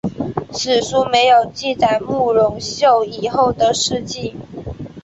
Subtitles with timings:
[0.51, 4.35] 史书没有记载慕容秀以后的事迹。